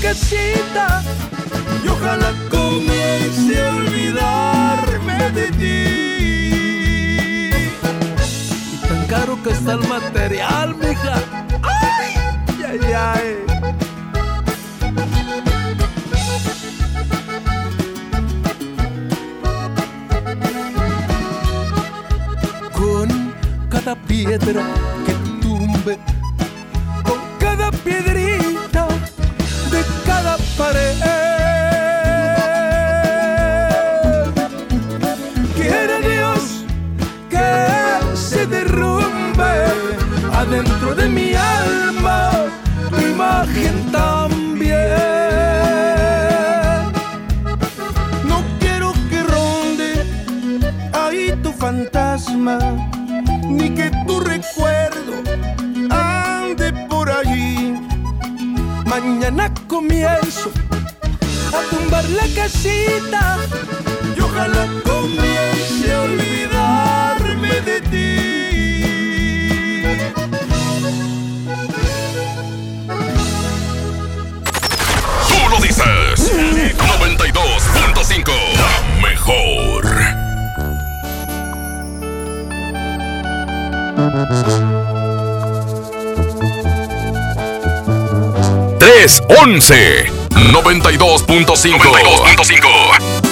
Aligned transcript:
casita 0.00 1.02
y 1.84 1.88
ojalá 1.88 2.32
comience 2.50 3.60
a 3.60 3.74
olvidarme 3.74 5.30
de 5.32 5.46
ti. 5.60 5.76
Y 8.72 8.88
tan 8.88 9.06
caro 9.06 9.42
que 9.42 9.50
está 9.50 9.72
el 9.72 9.88
material, 9.88 10.74
mija. 10.76 11.25
3, 88.78 89.22
11, 89.28 90.06
92.5. 90.30 91.78
92.5. 91.78 93.26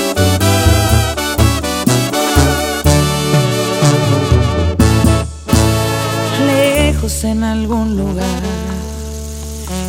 en 7.25 7.43
algún 7.43 7.96
lugar, 7.96 8.43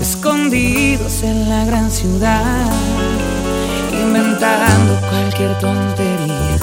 escondidos 0.02 1.24
en 1.24 1.50
la 1.50 1.66
gran 1.66 1.92
ciudad, 1.92 2.72
inventando 3.92 5.00
cualquier 5.10 5.58
tontería 5.60 6.58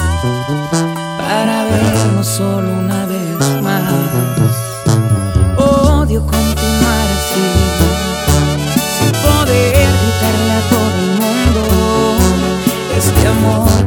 para 1.19 1.65
vernos 1.65 2.27
solo 2.27 2.69
una 2.69 3.07
vez. 3.07 3.22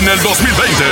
En 0.00 0.08
el 0.08 0.22
2020, 0.22 0.84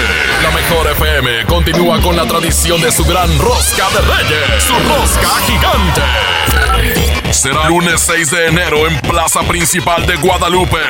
la 0.43 0.51
mejor 0.51 0.87
FM 0.89 1.47
continúa 1.47 1.99
con 2.03 2.15
la 2.15 2.27
tradición 2.27 2.79
de 2.83 2.93
su 2.93 3.07
gran 3.07 3.39
rosca 3.39 3.89
de 3.89 4.03
reyes, 4.03 4.63
su 4.63 4.75
rosca 4.75 5.31
gigante. 5.47 7.33
Será 7.33 7.71
lunes 7.71 8.03
6 8.03 8.31
de 8.31 8.49
enero 8.49 8.87
en 8.87 9.01
Plaza 9.01 9.41
Principal 9.45 10.05
de 10.07 10.15
Guadalupe. 10.17 10.81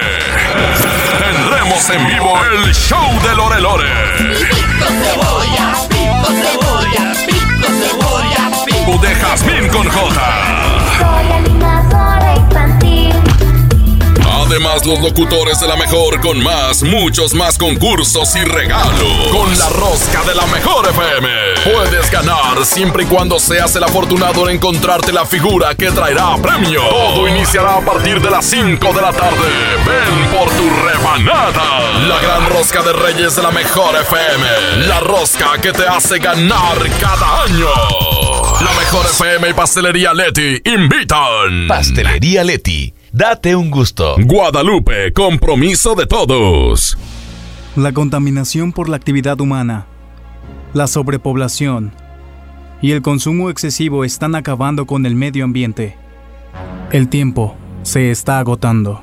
Tendremos 1.21 1.91
en 1.91 2.07
vivo 2.09 2.33
el 2.45 2.75
show 2.75 3.09
de 3.23 3.37
Lore 3.37 3.61
Lore. 3.61 3.89
Pico 4.19 4.87
cebolla, 4.89 5.75
pico 5.89 6.27
cebolla, 6.27 7.13
pico 7.25 7.69
cebolla, 7.79 8.51
pico. 8.67 8.99
de 8.99 9.15
Jazmín 9.15 9.69
con 9.69 9.89
J. 9.89 10.49
Además, 14.49 14.87
los 14.87 14.99
locutores 15.01 15.61
de 15.61 15.69
la 15.69 15.77
mejor 15.77 16.23
con 16.23 16.43
más, 16.43 16.83
muchos 16.83 17.35
más 17.35 17.59
concursos 17.59 18.35
y 18.35 18.45
regalos. 18.45 19.29
Con 19.31 19.59
la 19.59 19.69
rosca 19.69 20.25
de 20.25 20.35
la 20.35 20.47
mejor 20.47 20.89
FM. 20.89 21.29
Puedes 21.65 22.11
ganar 22.11 22.65
siempre 22.65 23.03
y 23.03 23.07
cuando 23.07 23.39
seas 23.39 23.77
el 23.77 23.85
afortunado 23.85 24.49
en 24.49 24.57
encontrarte 24.57 25.13
la 25.13 25.27
figura 25.27 25.75
que 25.75 25.91
traerá 25.91 26.35
premio. 26.39 26.81
Todo 26.89 27.29
iniciará 27.29 27.77
a 27.77 27.81
partir 27.83 28.23
de 28.23 28.31
las 28.31 28.47
5 28.47 28.95
de 28.95 29.03
la 29.03 29.13
tarde. 29.13 29.49
Ven 29.87 30.39
por 30.39 30.49
tu 30.49 30.71
rebanada. 30.87 32.09
La 32.09 32.19
gran 32.19 32.49
rosca 32.49 32.83
de 32.83 32.95
Reyes 32.95 33.37
de 33.37 33.43
la 33.43 33.51
mejor 33.51 33.97
FM. 33.97 34.87
La 34.87 35.01
rosca 35.01 35.61
que 35.61 35.73
te 35.73 35.87
hace 35.87 36.21
ganar 36.21 36.79
cada 36.99 37.43
año. 37.43 37.69
La 38.63 38.73
mejor 38.73 39.05
FM 39.05 39.51
y 39.51 39.53
Pastelería 39.53 40.15
Leti 40.15 40.59
invitan. 40.65 41.69
Pastelería 41.69 42.45
Leti. 42.45 42.95
Date 43.19 43.57
un 43.57 43.69
gusto. 43.69 44.15
Guadalupe, 44.27 45.13
compromiso 45.13 45.97
de 45.97 46.07
todos. 46.07 46.97
La 47.75 47.91
contaminación 47.91 48.71
por 48.71 48.89
la 48.89 48.95
actividad 48.95 49.41
humana, 49.41 49.87
la 50.73 50.87
sobrepoblación 50.87 51.91
y 52.81 52.93
el 52.93 53.03
consumo 53.03 53.51
excesivo 53.51 54.05
están 54.05 54.37
acabando 54.37 54.87
con 54.87 55.05
el 55.05 55.17
medio 55.17 55.43
ambiente. 55.43 55.97
El 56.93 57.09
tiempo 57.09 57.57
se 57.83 58.13
está 58.13 58.39
agotando. 58.39 59.03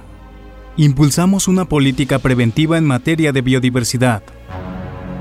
Impulsamos 0.78 1.50
una 1.50 1.66
política 1.66 2.18
preventiva 2.20 2.78
en 2.78 2.86
materia 2.86 3.34
de 3.34 3.42
biodiversidad. 3.42 4.24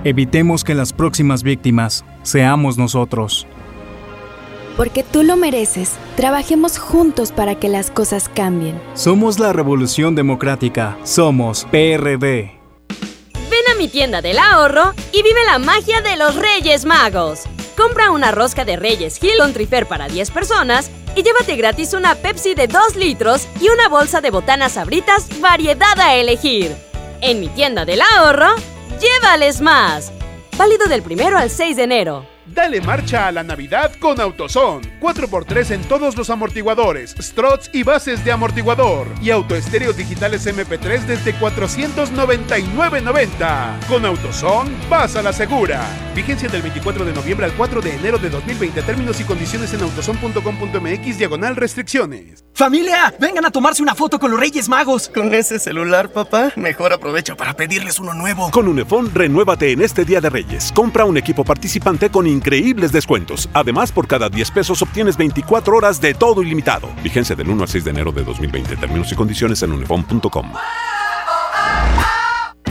Evitemos 0.04 0.62
que 0.62 0.76
las 0.76 0.92
próximas 0.92 1.42
víctimas 1.42 2.04
seamos 2.22 2.78
nosotros. 2.78 3.48
Porque 4.76 5.04
tú 5.04 5.22
lo 5.22 5.36
mereces, 5.36 5.92
trabajemos 6.16 6.78
juntos 6.78 7.30
para 7.30 7.54
que 7.54 7.68
las 7.68 7.90
cosas 7.90 8.28
cambien. 8.28 8.80
Somos 8.94 9.38
la 9.38 9.52
Revolución 9.52 10.14
Democrática. 10.14 10.98
Somos 11.04 11.64
PRD. 11.70 12.58
Ven 13.50 13.72
a 13.72 13.78
mi 13.78 13.88
tienda 13.88 14.20
del 14.20 14.38
ahorro 14.38 14.92
y 15.12 15.22
vive 15.22 15.44
la 15.46 15.58
magia 15.58 16.00
de 16.00 16.16
los 16.16 16.34
Reyes 16.34 16.84
Magos. 16.84 17.44
Compra 17.76 18.10
una 18.10 18.32
rosca 18.32 18.64
de 18.64 18.76
Reyes 18.76 19.22
Hill 19.22 19.40
on 19.40 19.52
Trifer 19.52 19.86
para 19.86 20.08
10 20.08 20.30
personas 20.32 20.90
y 21.14 21.22
llévate 21.22 21.54
gratis 21.56 21.92
una 21.92 22.16
Pepsi 22.16 22.54
de 22.54 22.66
2 22.66 22.96
litros 22.96 23.46
y 23.60 23.68
una 23.68 23.88
bolsa 23.88 24.20
de 24.20 24.30
botanas 24.30 24.72
sabritas 24.72 25.28
variedad 25.40 25.98
a 26.00 26.16
elegir. 26.16 26.74
En 27.20 27.38
mi 27.38 27.48
tienda 27.48 27.84
del 27.84 28.00
ahorro, 28.02 28.54
llévales 29.00 29.60
más. 29.60 30.12
Válido 30.56 30.86
del 30.86 31.02
primero 31.02 31.38
al 31.38 31.50
6 31.50 31.76
de 31.76 31.82
enero. 31.84 32.33
Dale 32.46 32.80
marcha 32.82 33.26
a 33.26 33.32
la 33.32 33.42
Navidad 33.42 33.92
con 33.98 34.20
AutoZone. 34.20 35.00
4x3 35.00 35.70
en 35.70 35.82
todos 35.84 36.14
los 36.16 36.28
amortiguadores, 36.28 37.14
struts 37.18 37.70
y 37.72 37.82
bases 37.82 38.22
de 38.24 38.32
amortiguador. 38.32 39.06
Y 39.22 39.30
autoestéreos 39.30 39.96
digitales 39.96 40.46
MP3 40.46 41.06
desde 41.06 41.34
499.90. 41.36 43.86
Con 43.88 44.04
AutoZone, 44.04 44.70
vas 44.90 45.16
a 45.16 45.22
la 45.22 45.32
segura. 45.32 45.86
Vigencia 46.14 46.50
del 46.50 46.60
24 46.62 47.06
de 47.06 47.14
noviembre 47.14 47.46
al 47.46 47.54
4 47.54 47.80
de 47.80 47.94
enero 47.94 48.18
de 48.18 48.28
2020. 48.28 48.82
Términos 48.82 49.18
y 49.20 49.24
condiciones 49.24 49.72
en 49.72 49.80
autozone.com.mx 49.80 51.18
diagonal 51.18 51.56
restricciones. 51.56 52.44
¡Familia! 52.52 53.14
¡Vengan 53.18 53.46
a 53.46 53.50
tomarse 53.50 53.82
una 53.82 53.94
foto 53.94 54.20
con 54.20 54.30
los 54.30 54.38
Reyes 54.38 54.68
Magos! 54.68 55.08
¿Con 55.08 55.32
ese 55.34 55.58
celular, 55.58 56.12
papá? 56.12 56.52
Mejor 56.56 56.92
aprovecho 56.92 57.36
para 57.36 57.56
pedirles 57.56 57.98
uno 57.98 58.12
nuevo. 58.14 58.50
Con 58.50 58.68
Unifón, 58.68 59.12
renuévate 59.12 59.72
en 59.72 59.82
este 59.82 60.04
Día 60.04 60.20
de 60.20 60.30
Reyes. 60.30 60.70
Compra 60.72 61.04
un 61.04 61.16
equipo 61.16 61.42
participante 61.42 62.10
con 62.10 62.28
increíbles 62.34 62.92
descuentos. 62.92 63.48
Además, 63.54 63.92
por 63.92 64.06
cada 64.06 64.28
10 64.28 64.50
pesos 64.50 64.82
obtienes 64.82 65.16
24 65.16 65.76
horas 65.76 66.00
de 66.00 66.14
todo 66.14 66.42
ilimitado. 66.42 66.88
Vigencia 67.02 67.34
del 67.34 67.48
1 67.48 67.62
al 67.62 67.68
6 67.68 67.84
de 67.84 67.90
enero 67.90 68.12
de 68.12 68.24
2020. 68.24 68.76
Términos 68.76 69.10
y 69.10 69.14
condiciones 69.14 69.62
en 69.62 69.72
unifón.com. 69.72 70.52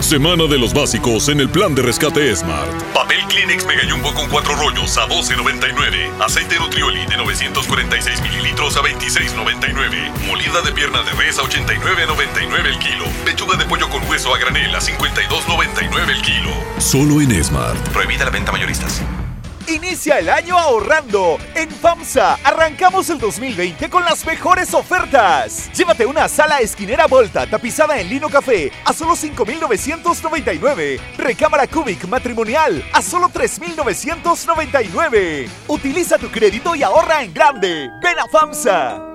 Semana 0.03 0.43
de 0.47 0.59
los 0.59 0.73
básicos 0.73 1.29
en 1.29 1.39
el 1.39 1.49
plan 1.49 1.73
de 1.73 1.81
rescate 1.81 2.35
Smart. 2.35 2.69
Papel 2.93 3.25
Kleenex 3.29 3.65
Mega 3.65 3.89
Jumbo 3.89 4.13
con 4.13 4.27
4 4.29 4.55
rollos 4.57 4.97
a 4.97 5.07
12.99. 5.07 6.21
Aceite 6.21 6.59
Nutrioli 6.59 7.05
de 7.05 7.15
946 7.15 8.21
mililitros 8.21 8.75
a 8.75 8.81
26.99. 8.81 10.27
Molida 10.27 10.61
de 10.61 10.73
pierna 10.73 11.01
de 11.03 11.11
res 11.13 11.39
a 11.39 11.43
89.99 11.43 12.65
el 12.65 12.79
kilo. 12.79 13.05
Pechuga 13.23 13.55
de 13.55 13.65
pollo 13.65 13.89
con 13.89 14.07
hueso 14.09 14.35
a 14.35 14.37
granel 14.37 14.75
a 14.75 14.79
52.99 14.79 16.09
el 16.09 16.21
kilo. 16.21 16.51
Solo 16.79 17.21
en 17.21 17.41
Smart. 17.41 17.79
Prohibida 17.89 18.25
la 18.25 18.31
venta 18.31 18.51
mayoristas. 18.51 19.01
Inicia 19.67 20.19
el 20.19 20.29
año 20.29 20.57
ahorrando. 20.57 21.37
En 21.55 21.69
FAMSA 21.69 22.35
arrancamos 22.43 23.09
el 23.09 23.19
2020 23.19 23.89
con 23.89 24.03
las 24.03 24.25
mejores 24.25 24.73
ofertas. 24.73 25.71
Llévate 25.73 26.05
una 26.05 26.27
sala 26.27 26.59
esquinera 26.59 27.07
Volta 27.07 27.47
tapizada 27.47 27.97
en 27.99 28.09
lino 28.09 28.29
café 28.29 28.71
a 28.85 28.93
solo 28.93 29.13
5.999. 29.13 30.99
Recámara 31.17 31.67
Cubic 31.67 32.05
matrimonial 32.07 32.83
a 32.93 33.01
solo 33.01 33.29
3.999. 33.29 35.49
Utiliza 35.67 36.17
tu 36.17 36.29
crédito 36.29 36.75
y 36.75 36.83
ahorra 36.83 37.23
en 37.23 37.33
grande. 37.33 37.89
Ven 38.01 38.19
a 38.19 38.27
FAMSA. 38.27 39.12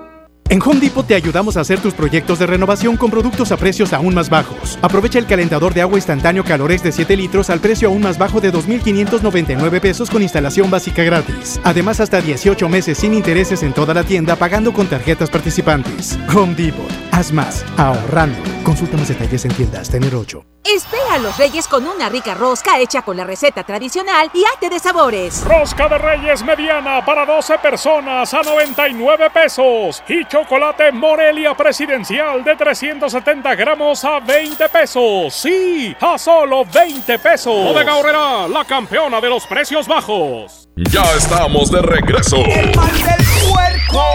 En 0.49 0.59
Home 0.63 0.79
Depot 0.79 1.05
te 1.05 1.13
ayudamos 1.13 1.57
a 1.57 1.61
hacer 1.61 1.79
tus 1.79 1.93
proyectos 1.93 2.39
de 2.39 2.47
renovación 2.47 2.97
con 2.97 3.11
productos 3.11 3.51
a 3.51 3.57
precios 3.57 3.93
aún 3.93 4.15
más 4.15 4.31
bajos. 4.31 4.79
Aprovecha 4.81 5.19
el 5.19 5.27
calentador 5.27 5.75
de 5.75 5.81
agua 5.81 5.99
instantáneo 5.99 6.43
Calores 6.43 6.81
de 6.81 6.91
7 6.91 7.15
litros 7.15 7.51
al 7.51 7.59
precio 7.59 7.89
aún 7.89 8.01
más 8.01 8.17
bajo 8.17 8.41
de 8.41 8.51
2.599 8.51 9.79
pesos 9.79 10.09
con 10.09 10.23
instalación 10.23 10.71
básica 10.71 11.03
gratis. 11.03 11.61
Además, 11.63 11.99
hasta 11.99 12.19
18 12.19 12.67
meses 12.67 12.97
sin 12.97 13.13
intereses 13.13 13.61
en 13.61 13.73
toda 13.73 13.93
la 13.93 14.03
tienda 14.03 14.35
pagando 14.37 14.73
con 14.73 14.87
tarjetas 14.87 15.29
participantes. 15.29 16.17
Home 16.35 16.55
Depot. 16.55 16.89
Haz 17.11 17.31
más, 17.31 17.63
ahorrando. 17.77 18.39
Consulta 18.63 18.97
más 18.97 19.09
detalles 19.09 19.45
en 19.45 19.51
tiendas. 19.51 19.87
Tener 19.91 20.15
8. 20.15 20.43
Espera 20.63 20.98
a 21.11 21.17
los 21.17 21.37
Reyes 21.37 21.67
con 21.67 21.87
una 21.87 22.07
rica 22.07 22.35
rosca 22.35 22.79
hecha 22.79 23.01
con 23.01 23.17
la 23.17 23.23
receta 23.23 23.63
tradicional 23.63 24.29
y 24.33 24.43
arte 24.45 24.69
de 24.69 24.79
sabores. 24.79 25.43
Rosca 25.43 25.87
de 25.87 25.97
Reyes 25.97 26.43
mediana 26.43 27.03
para 27.03 27.25
12 27.25 27.57
personas 27.57 28.31
a 28.33 28.43
99 28.43 29.29
pesos. 29.31 30.03
Y 30.07 30.25
chocolate 30.25 30.91
Morelia 30.91 31.55
Presidencial 31.55 32.43
de 32.43 32.55
370 32.55 33.55
gramos 33.55 34.03
a 34.05 34.19
20 34.19 34.69
pesos. 34.69 35.33
Sí, 35.33 35.95
a 35.99 36.17
solo 36.17 36.63
20 36.65 37.17
pesos. 37.19 37.55
Bodega 37.55 37.95
Horrera, 37.95 38.47
la 38.47 38.63
campeona 38.65 39.19
de 39.19 39.29
los 39.29 39.47
precios 39.47 39.87
bajos. 39.87 40.69
Ya 40.75 41.03
estamos 41.17 41.71
de 41.71 41.81
regreso. 41.81 42.37
El 42.37 42.75
mal 42.75 42.93
del 42.93 43.25
puerco. 43.49 44.05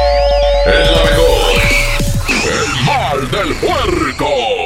El. 0.67 0.95
El 2.45 2.85
mal 2.85 3.31
del 3.31 3.55
puerco. 3.57 4.64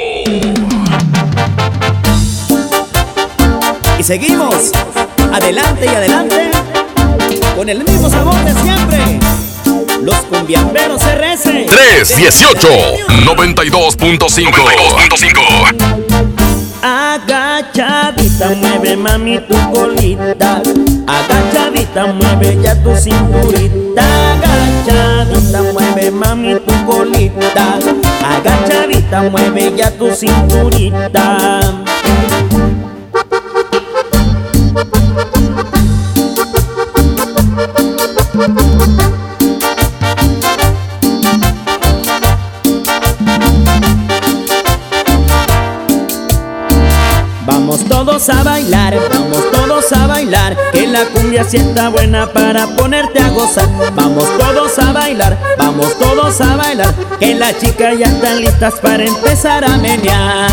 Y 3.99 4.03
seguimos, 4.03 4.71
adelante 5.33 5.85
y 5.85 5.89
adelante, 5.89 6.51
con 7.53 7.67
el 7.67 7.83
mismo 7.83 8.09
sabor 8.09 8.33
de 8.45 8.53
siempre. 8.61 9.19
Los 10.01 10.15
cumbiamberos 10.21 11.01
RS. 11.01 11.65
318 11.67 12.69
92.5 13.25 16.15
Agachadita, 16.81 18.51
mueve 18.55 18.95
mami 18.95 19.37
tu 19.39 19.71
colita. 19.73 20.61
Agachadita, 21.05 22.05
mueve 22.13 22.57
ya 22.63 22.81
tu 22.81 22.95
cinturita. 22.95 24.31
Agachadita, 24.31 25.61
mueve 25.73 26.09
mami 26.09 26.55
tu 26.55 26.85
colita. 26.85 27.77
Agachadita, 28.23 29.23
mueve 29.23 29.73
ya 29.75 29.91
tu 29.91 30.15
cinturita. 30.15 31.37
Todos 48.19 48.37
a 48.37 48.43
bailar, 48.43 48.99
vamos 49.13 49.51
todos 49.51 49.93
a 49.93 50.07
bailar, 50.07 50.57
que 50.73 50.87
la 50.87 51.05
cumbia 51.05 51.45
sienta 51.45 51.87
buena 51.87 52.27
para 52.27 52.67
ponerte 52.67 53.21
a 53.21 53.29
gozar. 53.29 53.69
Vamos 53.95 54.25
todos 54.37 54.77
a 54.77 54.91
bailar, 54.91 55.37
vamos 55.57 55.97
todos 55.97 56.41
a 56.41 56.57
bailar, 56.57 56.93
que 57.17 57.33
las 57.35 57.57
chicas 57.59 57.97
ya 57.97 58.07
están 58.07 58.41
listas 58.41 58.73
para 58.81 59.05
empezar 59.05 59.63
a 59.63 59.77
menear. 59.77 60.49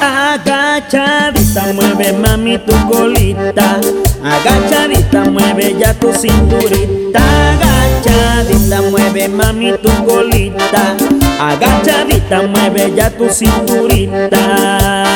Agachadita 0.00 1.72
mueve 1.72 2.12
mami 2.12 2.58
tu 2.58 2.72
colita 2.88 3.80
Agachadita 4.22 5.24
mueve 5.24 5.74
ya 5.78 5.94
tu 5.94 6.12
cinturita 6.12 7.20
Agachadita 7.50 8.82
mueve 8.90 9.28
mami 9.28 9.72
tu 9.82 9.90
colita 10.04 10.94
Agachadita 11.40 12.42
mueve 12.42 12.92
ya 12.94 13.10
tu 13.10 13.28
cinturita 13.30 15.15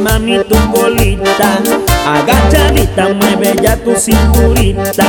mami 0.00 0.38
tu 0.48 0.56
colita. 0.72 1.60
Agachadita 2.06 3.14
mueve 3.14 3.54
ya 3.62 3.76
tu 3.76 3.92
cinturita 3.94 5.08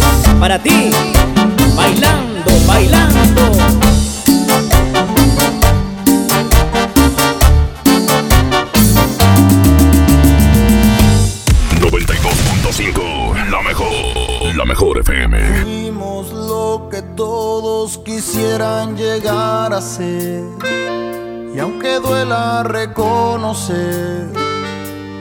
para 0.41 0.57
ti, 0.57 0.89
bailando, 1.75 2.51
bailando. 2.65 3.41
92.5, 11.79 13.49
la 13.51 13.61
mejor, 13.61 14.55
la 14.55 14.65
mejor 14.65 14.97
FM. 14.97 15.61
Fuimos 15.61 16.31
lo 16.31 16.89
que 16.89 17.03
todos 17.03 17.99
quisieran 17.99 18.97
llegar 18.97 19.71
a 19.75 19.79
ser. 19.79 20.43
Y 21.53 21.59
aunque 21.59 21.99
duela 21.99 22.63
reconocer, 22.63 24.27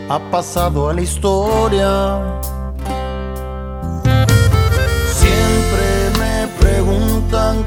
ha 0.08 0.18
pasado 0.30 0.88
a 0.88 0.94
la 0.94 1.02
historia. 1.02 2.40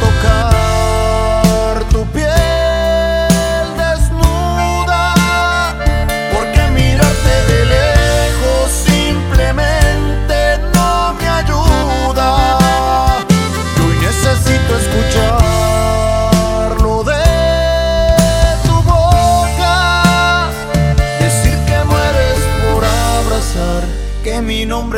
tocar 0.00 0.53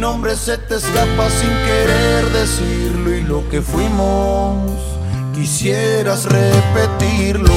nombre 0.00 0.34
se 0.36 0.56
te 0.56 0.76
escapa 0.76 1.28
sin 1.30 1.50
querer 1.50 2.24
decirlo 2.30 3.14
y 3.14 3.20
lo 3.22 3.46
que 3.48 3.60
fuimos 3.60 4.80
quisieras 5.34 6.24
repetirlo. 6.24 7.52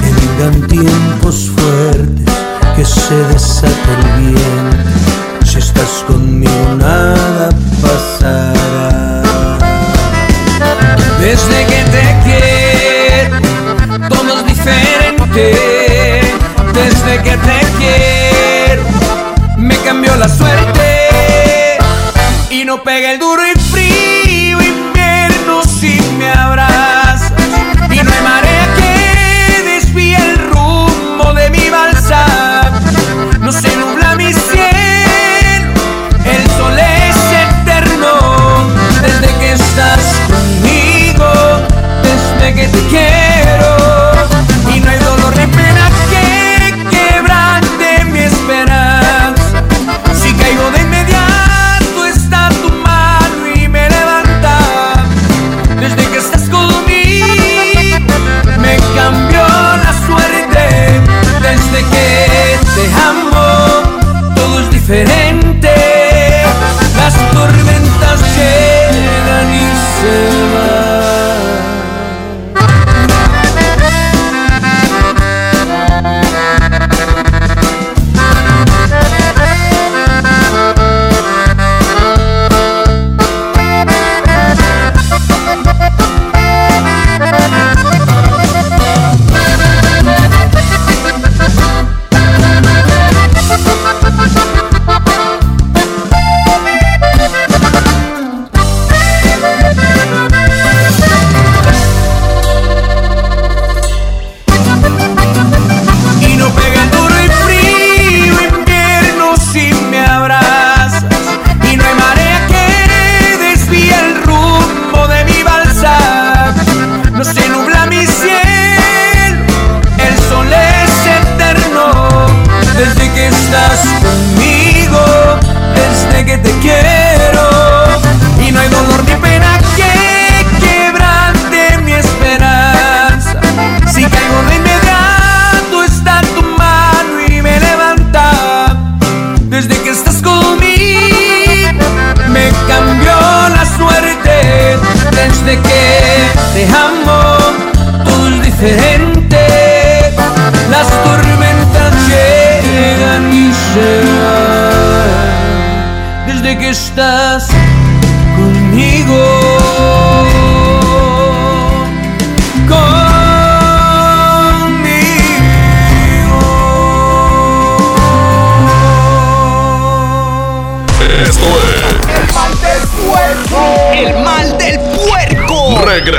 Que 0.00 0.10
vengan 0.20 0.66
tiempos 0.66 1.50
fuertes, 1.54 2.34
que 2.74 2.84
se 2.84 3.14
desate 3.14 3.92
el. 4.18 5.31
Si 5.52 5.58
estás 5.58 6.02
conmigo 6.06 6.76
nada 6.78 7.50
pasará. 7.82 9.22
Desde 11.20 11.66
que 11.66 11.84
te 11.94 12.04
quiero, 12.24 13.36
todo 14.08 14.38
es 14.38 14.46
diferente. 14.46 15.44
Desde 16.72 17.22
que 17.22 17.36
te 17.36 17.58
quiero, 17.78 18.82
me 19.58 19.76
cambió 19.80 20.16
la 20.16 20.30
suerte. 20.30 21.76
Y 22.48 22.64
no 22.64 22.82
pega 22.82 23.12
el 23.12 23.18
duro 23.18 23.42
y 23.46 23.52
frío 23.60 24.58
invierno 24.62 25.64
si 25.64 26.00
me 26.16 26.30
abrazas. 26.30 26.71
Desde 42.42 42.54
que 42.54 42.68
te 42.68 42.88
quiero. 42.88 43.31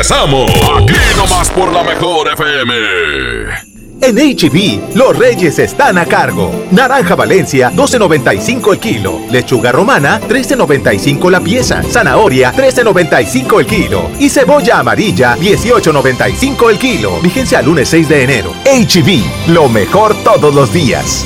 Regresamos. 0.03 0.51
Aquí 0.75 0.93
nomás 1.15 1.49
por 1.51 1.71
la 1.71 1.81
mejor 1.81 2.27
FM. 2.33 2.73
En 4.01 4.17
HB, 4.17 4.95
los 4.95 5.17
reyes 5.17 5.59
están 5.59 5.97
a 5.97 6.05
cargo. 6.05 6.65
Naranja 6.71 7.15
Valencia, 7.15 7.71
12.95 7.71 8.73
el 8.73 8.79
kilo. 8.79 9.21
Lechuga 9.31 9.71
romana, 9.71 10.19
13.95 10.19 11.31
la 11.31 11.39
pieza. 11.39 11.81
Zanahoria, 11.83 12.53
13.95 12.53 13.59
el 13.61 13.65
kilo. 13.65 14.11
Y 14.19 14.27
cebolla 14.27 14.79
amarilla, 14.79 15.37
18.95 15.37 16.69
el 16.69 16.77
kilo. 16.77 17.21
Vigencia 17.21 17.59
al 17.59 17.65
lunes 17.65 17.87
6 17.87 18.09
de 18.09 18.23
enero. 18.23 18.53
HB, 18.65 19.53
lo 19.53 19.69
mejor 19.69 20.21
todos 20.21 20.53
los 20.53 20.73
días. 20.73 21.25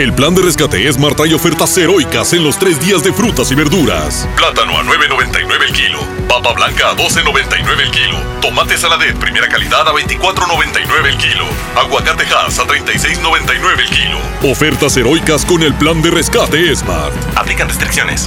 El 0.00 0.14
plan 0.14 0.34
de 0.34 0.40
rescate 0.40 0.90
Smart 0.90 1.14
trae 1.14 1.34
ofertas 1.34 1.76
heroicas 1.76 2.32
en 2.32 2.42
los 2.42 2.58
tres 2.58 2.80
días 2.80 3.04
de 3.04 3.12
frutas 3.12 3.52
y 3.52 3.54
verduras. 3.54 4.26
Plátano 4.34 4.78
a 4.78 4.82
9.99 4.82 5.62
el 5.68 5.72
kilo. 5.74 5.98
Papa 6.26 6.54
blanca 6.54 6.88
a 6.88 6.96
12.99 6.96 7.80
el 7.82 7.90
kilo. 7.90 8.16
Tomate 8.40 8.78
saladet 8.78 9.18
primera 9.18 9.46
calidad 9.46 9.86
a 9.86 9.92
24.99 9.92 11.06
el 11.06 11.18
kilo. 11.18 11.44
Aguacate 11.76 12.24
Hass 12.24 12.60
a 12.60 12.64
36.99 12.64 13.78
el 13.78 13.90
kilo. 13.90 14.50
Ofertas 14.50 14.96
heroicas 14.96 15.44
con 15.44 15.62
el 15.62 15.74
plan 15.74 16.00
de 16.00 16.10
rescate 16.10 16.74
Smart. 16.74 17.12
Aplican 17.36 17.68
restricciones. 17.68 18.26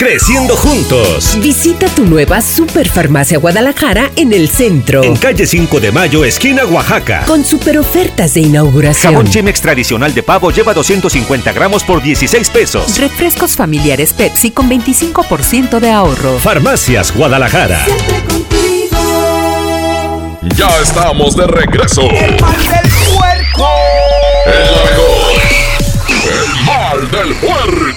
Creciendo 0.00 0.56
juntos. 0.56 1.36
Visita 1.42 1.86
tu 1.88 2.06
nueva 2.06 2.40
Superfarmacia 2.40 3.36
Guadalajara 3.36 4.10
en 4.16 4.32
el 4.32 4.48
centro. 4.48 5.04
En 5.04 5.14
calle 5.14 5.46
5 5.46 5.78
de 5.78 5.92
Mayo, 5.92 6.24
esquina 6.24 6.64
Oaxaca. 6.64 7.24
Con 7.26 7.44
super 7.44 7.76
ofertas 7.76 8.32
de 8.32 8.40
inauguración. 8.40 9.12
Jabón 9.12 9.28
Chemex 9.30 9.60
tradicional 9.60 10.14
de 10.14 10.22
pavo 10.22 10.52
lleva 10.52 10.72
250 10.72 11.52
gramos 11.52 11.84
por 11.84 12.02
16 12.02 12.48
pesos. 12.48 12.98
Refrescos 12.98 13.56
familiares 13.56 14.14
Pepsi 14.14 14.52
con 14.52 14.70
25% 14.70 15.80
de 15.80 15.90
ahorro. 15.90 16.38
Farmacias 16.38 17.14
Guadalajara. 17.14 17.84
Ya 20.56 20.80
estamos 20.80 21.36
de 21.36 21.46
regreso. 21.46 22.08
El 22.08 22.40
mal 22.40 22.56
del 22.56 22.90
puerco. 23.04 23.68
El 24.46 24.64
mejor. 24.88 25.40
El 26.24 26.64
mal 26.64 27.10
del 27.10 27.34
puerco. 27.34 27.89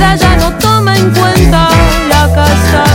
Vida 0.00 0.16
ya 0.16 0.36
no 0.36 0.50
toma 0.58 0.96
en 0.96 1.10
cuenta. 1.10 1.68
Y 2.08 2.12
acá 2.12 2.44
está 2.46 2.94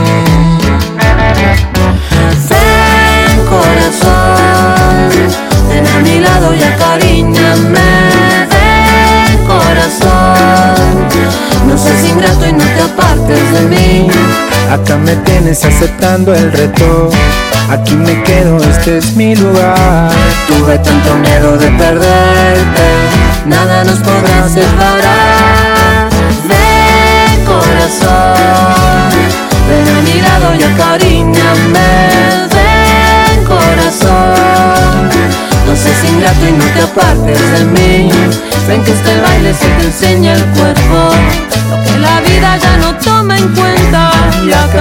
A 6.51 6.55
mi 6.55 6.55
lado 6.55 6.55
y 6.55 6.63
acaríñame. 6.63 7.79
Ven 8.51 9.37
corazón, 9.47 10.07
no 11.67 11.77
seas 11.77 12.03
ingrato 12.05 12.47
y 12.47 12.53
no 12.53 12.63
te 12.63 12.81
apartes 12.81 13.53
de 13.53 13.61
mí. 13.69 14.07
Acá 14.71 14.97
me 14.97 15.15
tienes 15.17 15.63
aceptando 15.63 16.33
el 16.33 16.51
reto. 16.51 17.09
Aquí 17.69 17.95
me 17.95 18.21
quedo, 18.23 18.57
este 18.57 18.97
es 18.97 19.15
mi 19.15 19.35
lugar. 19.35 20.11
Tuve 20.47 20.77
tanto 20.79 21.15
miedo 21.15 21.57
de 21.57 21.67
perderte. 21.71 23.01
separar. 24.49 26.09
Ven 26.49 27.45
corazón, 27.45 28.35
ven 29.67 29.87
a 29.87 30.01
mi 30.01 30.21
lado 30.21 30.55
y 30.55 30.63
acariñame. 30.63 31.91
Ven 32.53 33.45
corazón, 33.45 34.60
no 35.71 35.77
seas 35.77 36.03
ingrato 36.03 36.47
y 36.49 36.51
no 36.51 36.65
te 36.65 36.81
apartes 36.81 37.39
de 37.53 37.65
mí. 37.65 38.11
Ven 38.67 38.83
que 38.83 38.91
este 38.91 39.21
baile 39.21 39.53
se 39.53 39.67
te 39.67 39.83
enseña 39.85 40.33
el 40.33 40.45
cuerpo, 40.57 40.97
lo 41.69 41.83
que 41.83 41.97
la 41.97 42.19
vida 42.21 42.57
ya 42.57 42.77
no 42.77 42.93
toma 42.95 43.37
en 43.37 43.47
cuenta. 43.55 44.11
Y 44.45 44.51
acá 44.51 44.80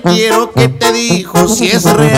quiero 0.00 0.52
que 0.52 0.68
te 0.68 0.92
dijo 0.92 1.48
si 1.48 1.70
es 1.70 1.84
real. 1.84 2.10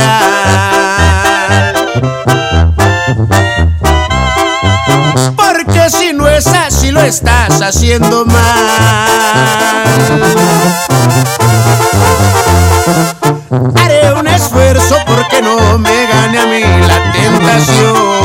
Porque 5.37 5.91
si 5.91 6.13
no 6.13 6.29
es 6.29 6.47
así 6.47 6.91
lo 6.91 7.01
estás 7.01 7.61
haciendo 7.63 8.25
mal. 8.25 8.43
Haré 13.77 14.13
un 14.15 14.27
esfuerzo 14.27 14.97
porque 15.07 15.43
no 15.43 15.79
me 15.79 16.07
gane 16.07 16.39
a 16.39 16.47
mí 16.47 16.61
la 16.87 17.13
tentación. 17.13 18.23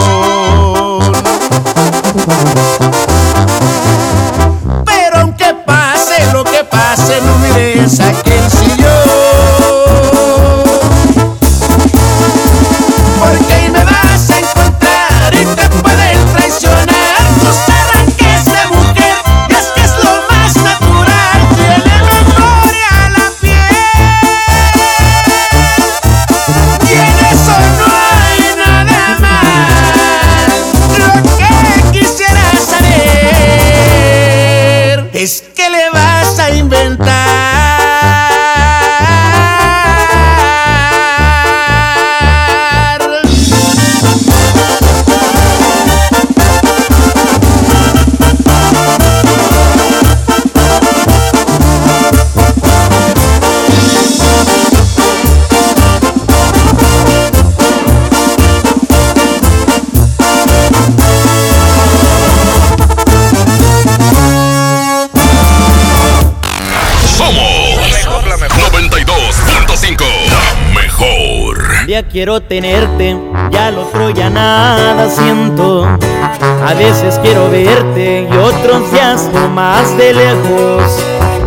Quiero 72.04 72.42
tenerte, 72.42 73.18
ya 73.52 73.68
al 73.68 73.80
otro 73.80 74.10
ya 74.10 74.30
nada 74.30 75.10
siento. 75.10 75.86
A 75.86 76.74
veces 76.74 77.20
quiero 77.22 77.50
verte 77.50 78.28
y 78.32 78.38
otros 78.38 78.92
días 78.92 79.30
no 79.34 79.48
más 79.50 79.98
de 79.98 80.14
lejos. 80.14 81.04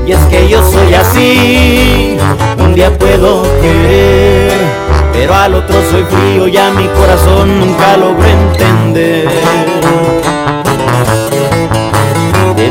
Y 0.06 0.12
es 0.12 0.18
que 0.26 0.48
yo 0.48 0.62
soy 0.68 0.94
así, 0.94 2.16
un 2.58 2.74
día 2.74 2.96
puedo 2.98 3.42
querer, 3.60 4.52
pero 5.12 5.34
al 5.34 5.54
otro 5.54 5.76
soy 5.90 6.04
frío 6.04 6.48
y 6.48 6.56
a 6.56 6.70
mi 6.70 6.86
corazón 6.88 7.60
nunca 7.60 7.96
logro 7.96 8.24
entender. 8.24 9.79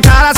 cara 0.00 0.37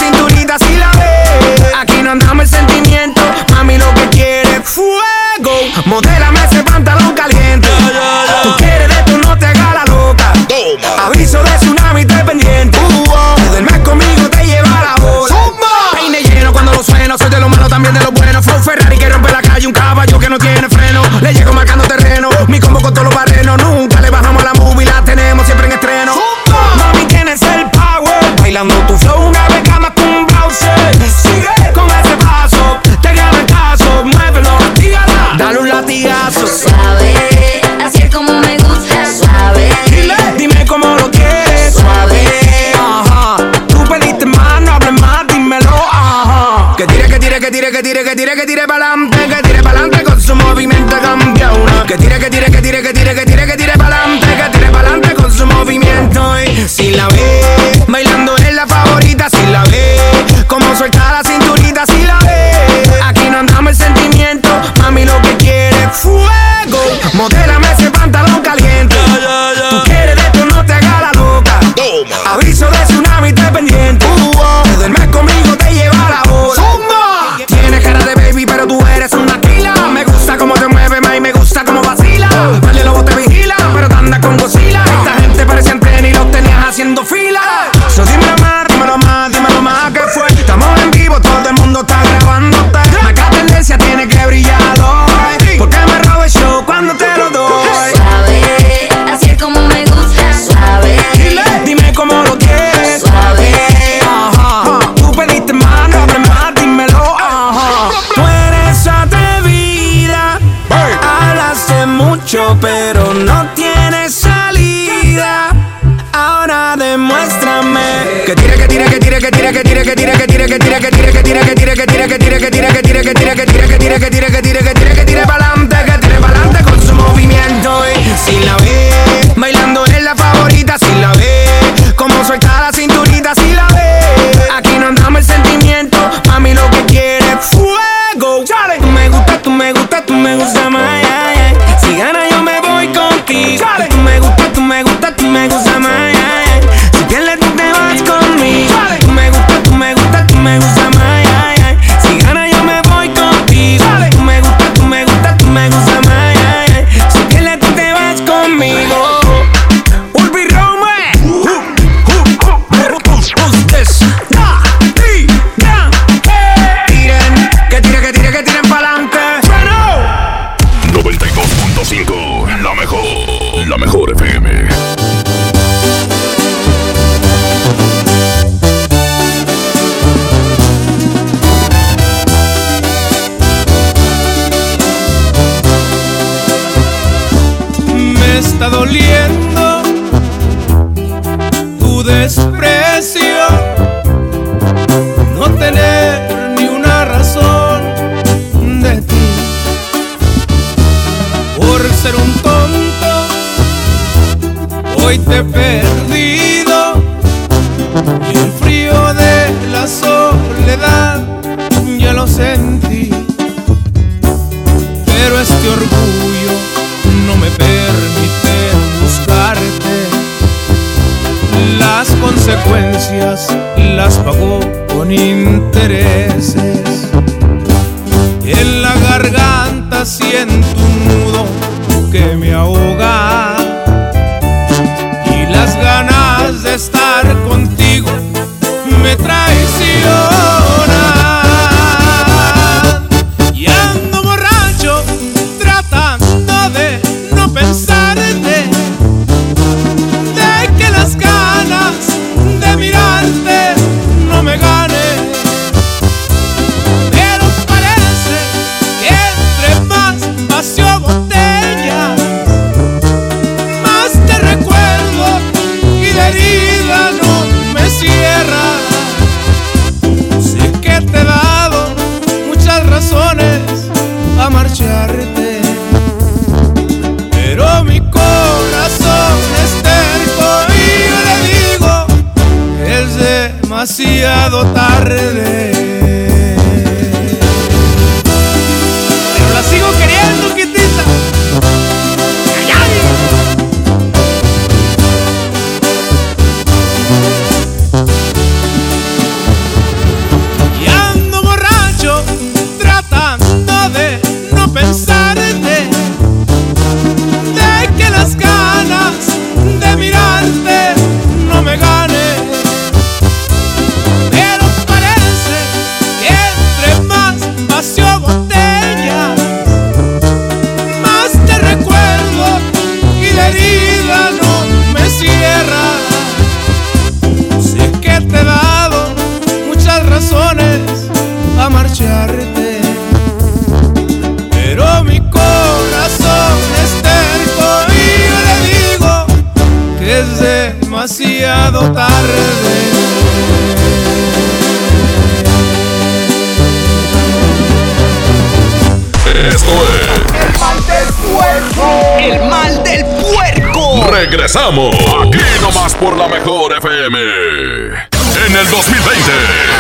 Regresamos. 354.71 354.95
Aquí 355.27 355.39
nomás 355.61 355.95
por 355.95 356.17
la 356.17 356.29
mejor 356.29 356.73
FM. 356.77 357.19
En 357.19 358.57
el 358.57 358.71
2020, 358.71 359.33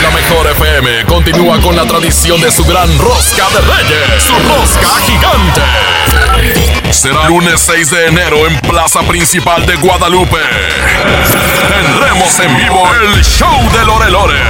la 0.02 0.10
mejor 0.10 0.46
FM 0.48 1.04
continúa 1.06 1.60
con 1.60 1.76
la 1.76 1.84
tradición 1.84 2.40
de 2.40 2.50
su 2.50 2.64
gran 2.64 2.88
rosca 2.98 3.48
de 3.50 3.60
reyes, 3.60 4.22
su 4.22 4.32
rosca 4.32 4.88
gigante. 5.06 5.62
Será 6.92 7.28
lunes 7.28 7.60
6 7.60 7.90
de 7.90 8.06
enero 8.06 8.46
en 8.46 8.58
Plaza 8.60 9.00
Principal 9.02 9.64
de 9.64 9.76
Guadalupe. 9.76 10.38
Tendremos 11.68 12.40
en 12.40 12.56
vivo 12.56 12.82
el 12.94 13.24
show 13.24 13.70
de 13.72 13.84
Lore 13.86 14.10
Lore. 14.10 14.40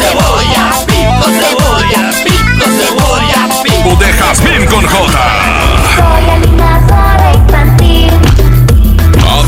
cebolla, 0.00 0.70
pico 0.86 1.24
cebolla, 1.24 2.10
pico 2.24 2.66
cebolla, 2.76 3.48
pico. 3.62 3.96
de 3.96 4.12
Jazmín 4.12 4.66
con 4.66 4.84
J. 4.84 6.67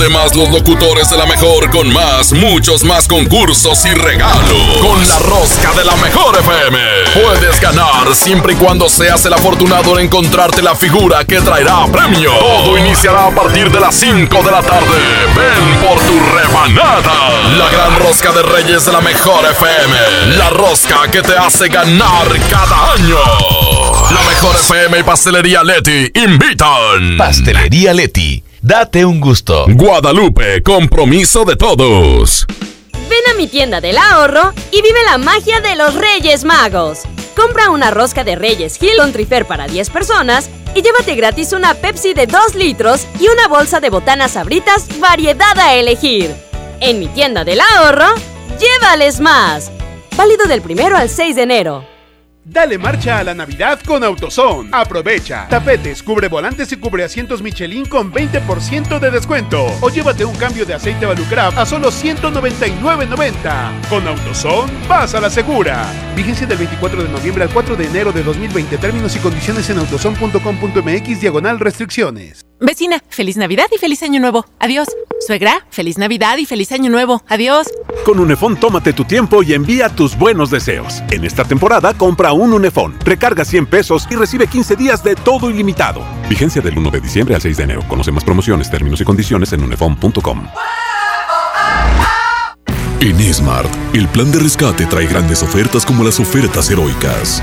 Además, 0.00 0.34
los 0.34 0.48
locutores 0.48 1.10
de 1.10 1.16
la 1.18 1.26
mejor 1.26 1.68
con 1.68 1.92
más, 1.92 2.32
muchos 2.32 2.84
más 2.84 3.06
concursos 3.06 3.84
y 3.84 3.90
regalos. 3.90 4.78
Con 4.80 5.06
la 5.06 5.18
rosca 5.18 5.74
de 5.74 5.84
la 5.84 5.94
mejor 5.96 6.38
FM. 6.38 6.78
Puedes 7.22 7.60
ganar 7.60 8.14
siempre 8.14 8.54
y 8.54 8.56
cuando 8.56 8.88
seas 8.88 9.22
el 9.26 9.34
afortunado 9.34 9.98
en 9.98 10.06
encontrarte 10.06 10.62
la 10.62 10.74
figura 10.74 11.26
que 11.26 11.42
traerá 11.42 11.84
premio. 11.92 12.32
Todo 12.32 12.78
iniciará 12.78 13.26
a 13.26 13.30
partir 13.34 13.70
de 13.70 13.78
las 13.78 13.94
5 13.94 14.42
de 14.42 14.50
la 14.50 14.62
tarde. 14.62 14.96
Ven 15.36 15.86
por 15.86 16.00
tu 16.00 16.18
rebanada. 16.34 17.58
La 17.58 17.68
gran 17.68 17.98
rosca 17.98 18.32
de 18.32 18.42
Reyes 18.42 18.86
de 18.86 18.92
la 18.92 19.02
mejor 19.02 19.44
FM. 19.50 20.36
La 20.38 20.48
rosca 20.48 21.10
que 21.10 21.20
te 21.20 21.36
hace 21.36 21.68
ganar 21.68 22.26
cada 22.48 22.94
año. 22.94 23.18
La 24.14 24.22
mejor 24.22 24.56
FM 24.56 24.98
y 24.98 25.02
Pastelería 25.02 25.62
Leti 25.62 26.10
invitan. 26.14 27.18
Pastelería 27.18 27.92
Leti. 27.92 28.42
Date 28.62 29.06
un 29.06 29.20
gusto. 29.20 29.64
Guadalupe, 29.68 30.62
compromiso 30.62 31.46
de 31.46 31.56
todos. 31.56 32.46
Ven 32.92 33.32
a 33.32 33.34
mi 33.34 33.46
tienda 33.46 33.80
del 33.80 33.96
ahorro 33.96 34.52
y 34.70 34.82
vive 34.82 35.02
la 35.06 35.16
magia 35.16 35.62
de 35.62 35.76
los 35.76 35.94
Reyes 35.94 36.44
Magos. 36.44 37.00
Compra 37.34 37.70
una 37.70 37.90
rosca 37.90 38.22
de 38.22 38.36
Reyes 38.36 38.80
Hill 38.82 38.98
con 38.98 39.12
Trifer 39.12 39.46
para 39.46 39.66
10 39.66 39.88
personas 39.88 40.50
y 40.74 40.82
llévate 40.82 41.14
gratis 41.14 41.54
una 41.54 41.72
Pepsi 41.72 42.12
de 42.12 42.26
2 42.26 42.54
litros 42.54 43.06
y 43.18 43.28
una 43.28 43.48
bolsa 43.48 43.80
de 43.80 43.88
botanas 43.88 44.32
sabritas 44.32 44.86
variedad 45.00 45.58
a 45.58 45.74
elegir. 45.74 46.30
En 46.80 46.98
mi 46.98 47.08
tienda 47.08 47.44
del 47.44 47.62
ahorro, 47.62 48.14
llévales 48.58 49.20
más. 49.20 49.70
Válido 50.18 50.44
del 50.44 50.60
primero 50.60 50.98
al 50.98 51.08
6 51.08 51.34
de 51.34 51.42
enero. 51.42 51.89
Dale 52.44 52.78
marcha 52.78 53.18
a 53.18 53.24
la 53.24 53.34
Navidad 53.34 53.80
con 53.86 54.02
AutoZone. 54.02 54.70
Aprovecha. 54.72 55.46
Tapetes, 55.48 56.02
cubre 56.02 56.28
volantes 56.28 56.72
y 56.72 56.76
cubre 56.76 57.04
asientos 57.04 57.42
Michelin 57.42 57.86
con 57.86 58.12
20% 58.12 58.98
de 58.98 59.10
descuento. 59.10 59.66
O 59.80 59.90
llévate 59.90 60.24
un 60.24 60.34
cambio 60.36 60.64
de 60.64 60.74
aceite 60.74 61.06
Valucraft 61.06 61.58
a 61.58 61.66
solo 61.66 61.90
199.90. 61.90 63.88
Con 63.88 64.08
AutoZone, 64.08 64.72
vas 64.88 65.14
a 65.14 65.20
la 65.20 65.30
segura. 65.30 65.86
Vigencia 66.16 66.46
del 66.46 66.58
24 66.58 67.02
de 67.02 67.08
noviembre 67.10 67.44
al 67.44 67.50
4 67.50 67.76
de 67.76 67.86
enero 67.86 68.10
de 68.12 68.22
2020. 68.22 68.78
Términos 68.78 69.14
y 69.16 69.18
condiciones 69.18 69.68
en 69.70 69.78
autozone.com.mx 69.78 71.20
diagonal 71.20 71.60
restricciones. 71.60 72.49
Vecina, 72.60 73.02
feliz 73.08 73.38
Navidad 73.38 73.66
y 73.74 73.78
feliz 73.78 74.02
Año 74.02 74.20
Nuevo. 74.20 74.44
Adiós. 74.58 74.88
Suegra, 75.26 75.66
feliz 75.70 75.96
Navidad 75.96 76.36
y 76.36 76.44
feliz 76.44 76.70
Año 76.72 76.90
Nuevo. 76.90 77.22
Adiós. 77.26 77.68
Con 78.04 78.18
Unefón 78.20 78.60
tómate 78.60 78.92
tu 78.92 79.04
tiempo 79.04 79.42
y 79.42 79.54
envía 79.54 79.88
tus 79.88 80.16
buenos 80.16 80.50
deseos. 80.50 81.02
En 81.10 81.24
esta 81.24 81.44
temporada 81.44 81.94
compra 81.94 82.32
un 82.32 82.52
Unefón, 82.52 82.96
recarga 83.02 83.46
100 83.46 83.66
pesos 83.66 84.06
y 84.10 84.16
recibe 84.16 84.46
15 84.46 84.76
días 84.76 85.02
de 85.02 85.14
todo 85.14 85.48
ilimitado. 85.48 86.02
Vigencia 86.28 86.60
del 86.60 86.76
1 86.76 86.90
de 86.90 87.00
diciembre 87.00 87.34
al 87.34 87.40
6 87.40 87.56
de 87.56 87.62
enero. 87.64 87.82
Conoce 87.88 88.12
más 88.12 88.24
promociones, 88.24 88.70
términos 88.70 89.00
y 89.00 89.04
condiciones 89.04 89.52
en 89.54 89.64
unefón.com. 89.64 90.46
En 93.00 93.34
Smart, 93.34 93.70
el 93.94 94.06
plan 94.08 94.30
de 94.30 94.38
rescate 94.38 94.84
trae 94.84 95.06
grandes 95.06 95.42
ofertas 95.42 95.86
como 95.86 96.04
las 96.04 96.20
ofertas 96.20 96.70
heroicas. 96.70 97.42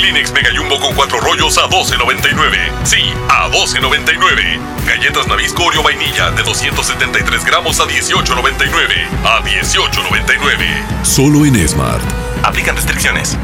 Kleenex 0.00 0.32
Mega 0.32 0.48
Jumbo 0.56 0.80
con 0.80 0.94
cuatro 0.94 1.20
rollos 1.20 1.58
a 1.58 1.68
12.99. 1.68 2.56
Sí, 2.84 3.12
a 3.28 3.50
12.99. 3.50 4.58
Galletas 4.86 5.28
Nabisco 5.28 5.64
Oreo 5.64 5.82
Vainilla 5.82 6.30
de 6.30 6.42
273 6.42 7.44
gramos 7.44 7.78
a 7.80 7.84
18.99. 7.84 9.06
A 9.24 9.42
18.99. 9.44 11.04
Solo 11.04 11.44
en 11.44 11.68
Smart. 11.68 12.00
Aplican 12.42 12.76
restricciones. 12.76 13.36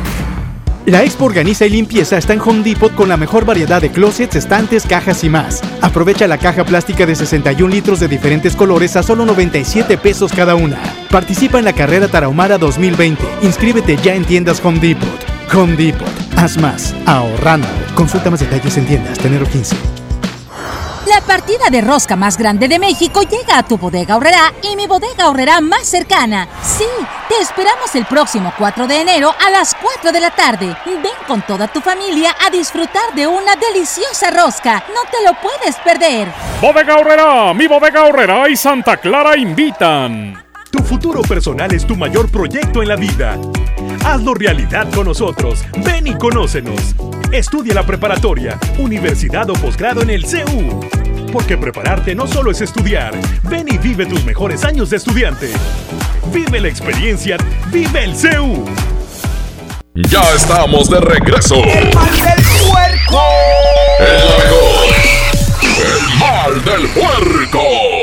La 0.86 1.02
Expo 1.02 1.26
Organiza 1.26 1.66
y 1.66 1.70
Limpieza 1.70 2.16
está 2.16 2.32
en 2.32 2.40
Home 2.40 2.62
Depot 2.62 2.94
con 2.94 3.11
la 3.11 3.18
mejor 3.18 3.44
variedad 3.44 3.82
de 3.82 3.90
closets, 3.90 4.36
estantes, 4.36 4.86
cajas 4.86 5.24
y 5.24 5.28
más. 5.28 5.61
Aprovecha 5.82 6.26
la 6.26 6.38
caja 6.38 6.64
plástica 6.64 7.04
de 7.04 7.16
61 7.16 7.68
litros 7.68 8.00
de 8.00 8.09
diferentes 8.09 8.57
colores 8.57 8.96
a 8.96 9.02
solo 9.02 9.26
97 9.26 9.98
pesos 9.98 10.32
cada 10.32 10.54
una. 10.54 10.78
Participa 11.11 11.59
en 11.59 11.66
la 11.66 11.74
carrera 11.74 12.09
Tarahumara 12.09 12.57
2020. 12.57 13.22
Inscríbete 13.42 13.98
ya 14.02 14.14
en 14.14 14.24
tiendas 14.24 14.64
Home 14.64 14.78
Depot. 14.78 15.26
Home 15.52 15.76
Depot. 15.76 16.26
Haz 16.37 16.59
más. 16.59 16.95
Ahorrando. 17.07 17.66
Consulta 17.95 18.30
más 18.30 18.41
detalles 18.41 18.76
en 18.76 18.87
tiendas. 18.87 19.18
Tenero 19.18 19.47
15. 19.47 19.76
La 21.07 21.20
partida 21.20 21.70
de 21.70 21.80
rosca 21.80 22.16
más 22.16 22.37
grande 22.37 22.68
de 22.68 22.78
México 22.78 23.22
llega 23.22 23.59
a 23.59 23.62
tu 23.62 23.78
bodega 23.78 24.16
horrera 24.16 24.53
y 24.62 24.74
mi 24.74 24.87
bodega 24.87 25.28
horrera 25.28 25.61
más 25.61 25.87
cercana. 25.87 26.49
Sí, 26.62 26.84
te 27.28 27.41
esperamos 27.41 27.95
el 27.95 28.07
próximo 28.07 28.53
4 28.59 28.87
de 28.89 29.01
enero 29.03 29.32
a 29.47 29.51
las 29.51 29.76
4 29.76 30.11
de 30.11 30.20
la 30.20 30.30
tarde. 30.30 30.76
Ven 30.84 31.12
con 31.28 31.43
toda 31.43 31.68
tu 31.68 31.80
familia 31.80 32.34
a 32.45 32.51
disfrutar 32.51 33.14
de 33.14 33.26
una 33.26 33.55
deliciosa 33.55 34.30
rosca. 34.30 34.82
No 34.89 35.09
te 35.11 35.24
lo 35.24 35.32
puedes 35.41 35.76
perder. 35.76 36.28
Bodega 36.61 36.97
Horrera, 36.97 37.55
mi 37.55 37.68
bodega 37.68 38.05
horrera 38.05 38.49
y 38.49 38.57
Santa 38.57 38.97
Clara 38.97 39.37
invitan. 39.37 40.45
Tu 40.70 40.82
futuro 40.82 41.22
personal 41.22 41.72
es 41.72 41.87
tu 41.87 41.95
mayor 41.95 42.28
proyecto 42.30 42.82
en 42.82 42.89
la 42.89 42.97
vida. 42.97 43.39
Hazlo 44.05 44.34
realidad 44.34 44.90
con 44.92 45.07
nosotros. 45.07 45.64
Ven 45.84 46.07
y 46.07 46.14
conócenos. 46.14 46.94
Estudia 47.32 47.74
la 47.74 47.84
preparatoria, 47.84 48.59
universidad 48.78 49.49
o 49.51 49.55
posgrado 49.55 50.03
en 50.03 50.11
el 50.11 50.26
CEU. 50.26 50.80
Porque 51.32 51.57
prepararte 51.57 52.14
no 52.14 52.26
solo 52.26 52.51
es 52.51 52.61
estudiar. 52.61 53.14
Ven 53.44 53.66
y 53.68 53.78
vive 53.78 54.07
tus 54.07 54.24
mejores 54.24 54.64
años 54.64 54.90
de 54.90 54.97
estudiante. 54.97 55.51
Vive 56.32 56.61
la 56.61 56.68
experiencia. 56.68 57.36
Vive 57.72 58.05
el 58.05 58.14
CEU. 58.14 58.64
Ya 59.94 60.22
estamos 60.34 60.90
de 60.90 61.01
regreso. 61.01 61.57
El 61.57 61.94
mal 61.94 62.11
del 62.11 62.44
puerco. 62.68 63.22
El. 63.99 64.76
El 65.78 66.18
mal 66.18 66.64
del 66.64 66.88
puerco. 66.88 67.95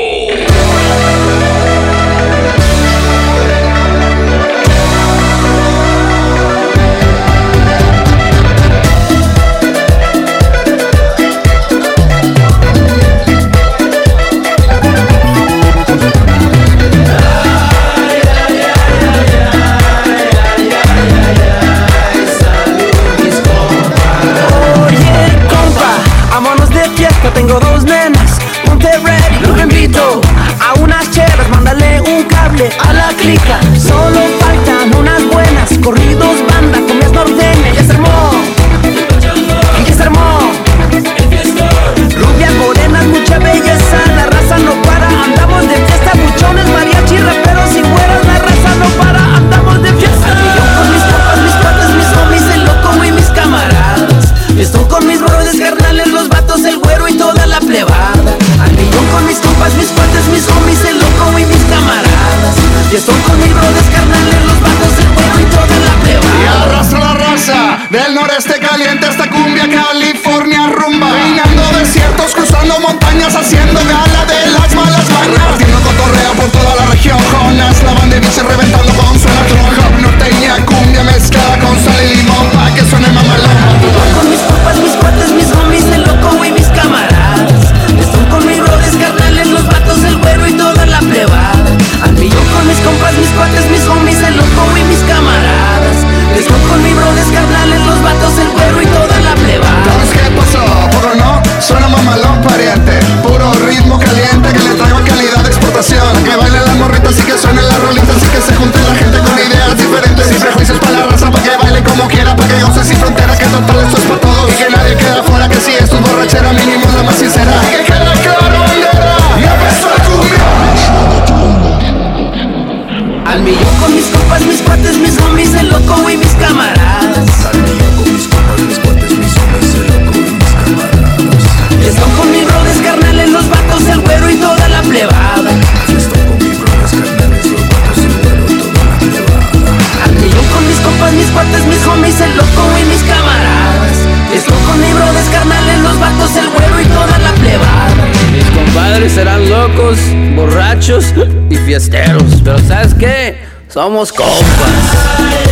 Pero 152.44 152.58
¿sabes 152.68 152.94
qué? 152.94 153.36
Somos 153.68 154.12
compas. 154.12 155.43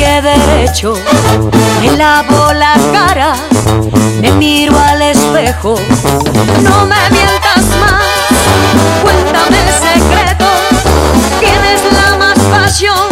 Pecho, 0.00 0.94
me 1.80 1.96
lavo 1.96 2.52
la 2.52 2.74
cara, 2.92 3.34
me 4.20 4.32
miro 4.32 4.78
al 4.78 5.02
espejo. 5.02 5.74
No 6.62 6.86
me 6.86 7.10
mientas 7.10 7.64
más, 7.80 8.02
cuéntame 9.02 9.58
el 9.58 9.72
secreto. 9.72 10.46
¿Quién 11.40 11.64
es 11.64 11.82
la 11.92 12.16
más 12.16 12.38
pasión 12.38 13.11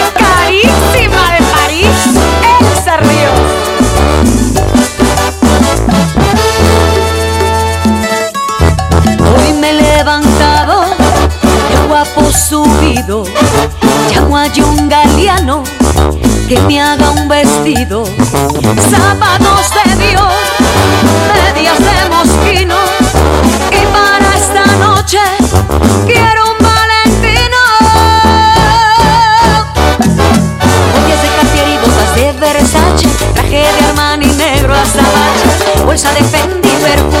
subido, 12.41 13.23
llamo 14.09 14.37
a 14.37 14.45
un 14.45 14.89
galeano 14.89 15.63
que 16.47 16.59
me 16.61 16.81
haga 16.81 17.11
un 17.11 17.27
vestido, 17.29 18.03
zapatos 18.89 19.69
de 19.77 19.95
Dios, 20.07 20.33
medias 21.33 21.77
de 21.77 22.09
mosquino, 22.09 22.75
y 23.69 23.85
para 23.93 24.35
esta 24.35 24.65
noche 24.77 25.19
quiero 26.05 26.43
un 26.51 26.57
valentino. 26.65 27.61
Joyas 30.93 31.21
de 31.21 31.29
Cartier 31.37 31.67
y 31.67 31.77
botas 31.77 32.15
de 32.15 32.31
Versace, 32.33 33.07
traje 33.33 33.67
de 33.71 33.85
Armani 33.87 34.27
negro 34.33 34.73
azabache, 34.73 35.83
bolsa 35.85 36.11
de 36.13 36.23
Fendi, 36.23 36.69
perfume 36.69 37.20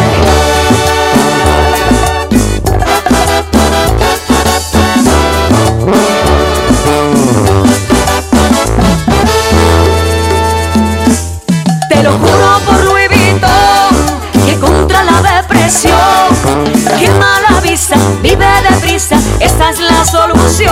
Lo 12.03 12.13
juro 12.13 12.59
por 12.65 12.83
Louis 12.83 13.09
que 14.45 14.57
contra 14.59 15.03
la 15.03 15.21
depresión, 15.21 15.95
que 16.99 17.09
mala 17.11 17.61
visa, 17.61 17.95
vive 18.23 18.45
deprisa, 18.69 19.17
esa 19.39 19.69
es 19.69 19.79
la 19.79 20.03
solución. 20.03 20.71